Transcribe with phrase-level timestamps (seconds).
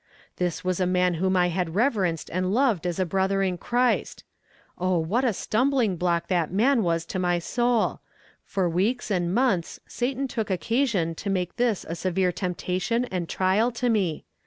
[0.37, 4.23] This was a man whom I had reverenced and loved as a brother in Christ.
[4.79, 7.99] Oh, what a stumbling block that man was to my soul;
[8.43, 13.69] for weeks and months Satan took occasion to make this a severe temptation and trial
[13.73, 14.25] to me.